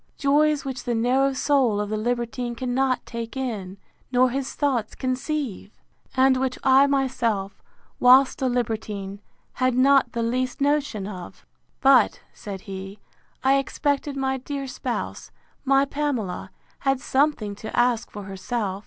[0.17, 3.77] joys which the narrow soul of the libertine cannot take in,
[4.11, 5.79] nor his thoughts conceive!
[6.17, 7.61] And which I myself,
[7.99, 9.21] whilst a libertine,
[9.53, 11.45] had not the least notion of!
[11.81, 12.97] But, said he,
[13.43, 15.29] I expected my dear spouse,
[15.63, 16.49] my Pamela,
[16.79, 18.79] had something to ask for herself.